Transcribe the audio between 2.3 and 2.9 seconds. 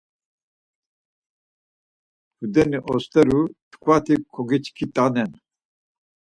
Tudeni